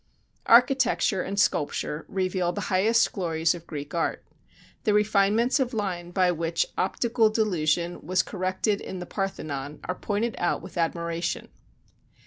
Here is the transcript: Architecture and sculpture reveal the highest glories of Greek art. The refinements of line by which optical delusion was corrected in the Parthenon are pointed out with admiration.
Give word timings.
Architecture 0.47 1.21
and 1.21 1.39
sculpture 1.39 2.05
reveal 2.07 2.51
the 2.51 2.59
highest 2.73 3.11
glories 3.13 3.53
of 3.53 3.67
Greek 3.67 3.93
art. 3.93 4.25
The 4.83 4.95
refinements 4.95 5.59
of 5.59 5.75
line 5.75 6.09
by 6.09 6.31
which 6.31 6.65
optical 6.75 7.29
delusion 7.29 8.01
was 8.01 8.23
corrected 8.23 8.81
in 8.81 8.97
the 8.97 9.05
Parthenon 9.05 9.79
are 9.83 9.93
pointed 9.93 10.33
out 10.39 10.63
with 10.63 10.75
admiration. 10.75 11.49